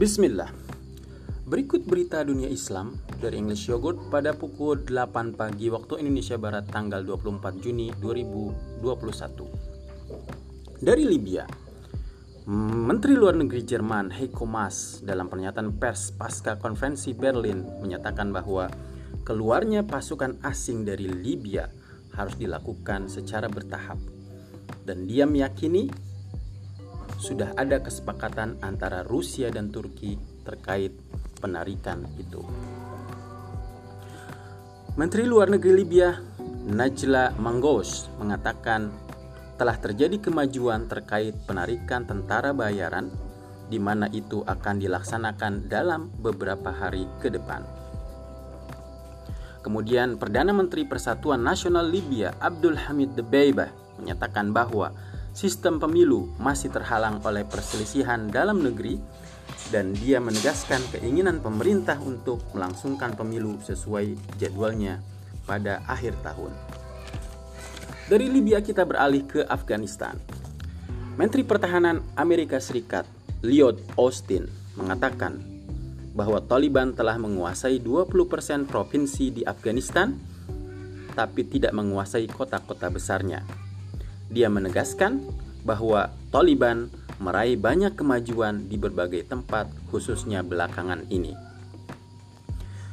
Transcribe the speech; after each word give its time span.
Bismillah. 0.00 0.48
Berikut 1.44 1.84
berita 1.84 2.24
dunia 2.24 2.48
Islam 2.48 2.96
dari 3.20 3.36
English 3.36 3.68
Yogurt 3.68 4.08
pada 4.08 4.32
pukul 4.32 4.80
8 4.88 5.36
pagi 5.36 5.68
waktu 5.68 6.00
Indonesia 6.00 6.40
Barat 6.40 6.72
tanggal 6.72 7.04
24 7.04 7.60
Juni 7.60 7.92
2021. 8.00 8.80
Dari 10.80 11.04
Libya, 11.04 11.44
Menteri 12.88 13.12
Luar 13.12 13.36
Negeri 13.36 13.60
Jerman 13.60 14.08
Heiko 14.16 14.48
Maas 14.48 15.04
dalam 15.04 15.28
pernyataan 15.28 15.76
pers 15.76 16.16
pasca 16.16 16.56
konferensi 16.56 17.12
Berlin 17.12 17.60
menyatakan 17.84 18.32
bahwa 18.32 18.72
keluarnya 19.28 19.84
pasukan 19.84 20.40
asing 20.48 20.88
dari 20.88 21.12
Libya 21.12 21.68
harus 22.16 22.40
dilakukan 22.40 23.12
secara 23.12 23.52
bertahap 23.52 24.00
dan 24.88 25.04
dia 25.04 25.28
meyakini 25.28 25.92
sudah 27.20 27.52
ada 27.54 27.84
kesepakatan 27.84 28.56
antara 28.64 29.04
Rusia 29.04 29.52
dan 29.52 29.68
Turki 29.68 30.16
terkait 30.40 30.96
penarikan 31.36 32.08
itu. 32.16 32.40
Menteri 34.96 35.28
Luar 35.28 35.52
Negeri 35.52 35.84
Libya 35.84 36.16
Najla 36.66 37.36
Mangos 37.36 38.08
mengatakan 38.16 38.88
telah 39.60 39.76
terjadi 39.76 40.16
kemajuan 40.16 40.88
terkait 40.88 41.36
penarikan 41.44 42.08
tentara 42.08 42.56
bayaran 42.56 43.12
di 43.68 43.76
mana 43.76 44.08
itu 44.10 44.40
akan 44.42 44.80
dilaksanakan 44.80 45.68
dalam 45.68 46.08
beberapa 46.18 46.72
hari 46.72 47.04
ke 47.20 47.28
depan. 47.28 47.62
Kemudian 49.60 50.16
Perdana 50.16 50.56
Menteri 50.56 50.88
Persatuan 50.88 51.44
Nasional 51.44 51.84
Libya 51.84 52.32
Abdul 52.40 52.80
Hamid 52.80 53.12
Dbeibah 53.12 53.68
menyatakan 54.00 54.56
bahwa 54.56 54.90
sistem 55.32 55.78
pemilu 55.78 56.30
masih 56.38 56.70
terhalang 56.70 57.22
oleh 57.22 57.46
perselisihan 57.46 58.26
dalam 58.28 58.62
negeri 58.62 58.98
dan 59.70 59.94
dia 59.94 60.18
menegaskan 60.18 60.82
keinginan 60.94 61.38
pemerintah 61.38 61.98
untuk 62.02 62.42
melangsungkan 62.56 63.14
pemilu 63.14 63.58
sesuai 63.62 64.18
jadwalnya 64.40 64.98
pada 65.46 65.82
akhir 65.86 66.18
tahun. 66.26 66.50
Dari 68.10 68.26
Libya 68.26 68.58
kita 68.58 68.82
beralih 68.82 69.22
ke 69.22 69.46
Afghanistan. 69.46 70.18
Menteri 71.14 71.46
Pertahanan 71.46 72.02
Amerika 72.18 72.58
Serikat 72.58 73.06
Lloyd 73.46 73.78
Austin 73.94 74.50
mengatakan 74.74 75.38
bahwa 76.10 76.42
Taliban 76.42 76.90
telah 76.90 77.14
menguasai 77.22 77.78
20% 77.78 78.66
provinsi 78.66 79.30
di 79.30 79.42
Afghanistan 79.46 80.10
tapi 81.14 81.46
tidak 81.46 81.70
menguasai 81.70 82.26
kota-kota 82.26 82.90
besarnya. 82.90 83.69
Dia 84.30 84.46
menegaskan 84.46 85.20
bahwa 85.66 86.14
Taliban 86.30 86.88
meraih 87.20 87.58
banyak 87.60 87.98
kemajuan 87.98 88.70
di 88.70 88.80
berbagai 88.80 89.28
tempat, 89.28 89.68
khususnya 89.92 90.40
belakangan 90.40 91.04
ini. 91.12 91.36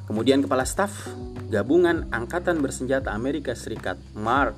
Kemudian 0.07 0.43
Kepala 0.43 0.63
Staf 0.63 1.11
Gabungan 1.47 2.07
Angkatan 2.11 2.63
Bersenjata 2.63 3.11
Amerika 3.11 3.55
Serikat 3.55 3.99
Mark 4.15 4.55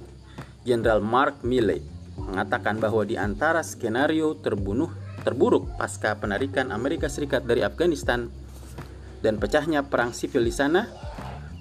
Jenderal 0.62 1.02
Mark 1.02 1.42
Milley 1.42 1.82
mengatakan 2.22 2.78
bahwa 2.78 3.02
di 3.02 3.18
antara 3.18 3.66
skenario 3.66 4.38
terbunuh 4.38 4.94
terburuk 5.26 5.74
pasca 5.80 6.14
penarikan 6.22 6.70
Amerika 6.70 7.10
Serikat 7.10 7.50
dari 7.50 7.66
Afghanistan 7.66 8.30
dan 9.20 9.36
pecahnya 9.42 9.84
perang 9.84 10.16
sipil 10.16 10.46
di 10.46 10.54
sana, 10.54 10.88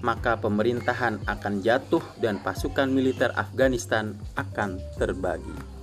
maka 0.02 0.38
pemerintahan 0.38 1.22
akan 1.26 1.54
jatuh 1.62 2.02
dan 2.22 2.38
pasukan 2.42 2.90
militer 2.90 3.34
Afghanistan 3.34 4.14
akan 4.38 4.78
terbagi. 4.98 5.77